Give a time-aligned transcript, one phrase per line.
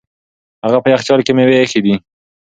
[0.65, 1.95] هغه په یخچال کې مېوې ایښې دي.